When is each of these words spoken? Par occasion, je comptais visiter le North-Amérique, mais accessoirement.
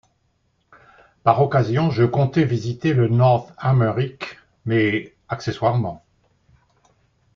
Par 1.21 1.43
occasion, 1.43 1.91
je 1.91 2.05
comptais 2.05 2.43
visiter 2.43 2.95
le 2.95 3.07
North-Amérique, 3.07 4.39
mais 4.65 5.13
accessoirement. 5.29 6.03